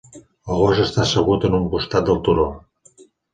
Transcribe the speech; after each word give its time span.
El 0.53 0.61
gos 0.61 0.79
està 0.85 1.01
assegut 1.03 1.45
en 1.51 1.59
un 1.59 1.67
costat 1.75 2.09
del 2.09 2.19
turó. 2.29 2.49